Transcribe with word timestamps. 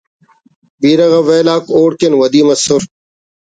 بیرہ 0.81 1.07
غا 1.11 1.21
ویل 1.27 1.47
آک 1.55 1.63
اوڑکن 1.75 2.13
ودی 2.19 2.41
مسر 2.47 2.81